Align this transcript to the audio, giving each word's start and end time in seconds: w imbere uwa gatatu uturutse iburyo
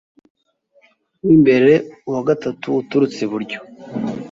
w 1.25 1.27
imbere 1.35 1.73
uwa 2.07 2.21
gatatu 2.29 2.67
uturutse 2.81 3.19
iburyo 3.27 3.57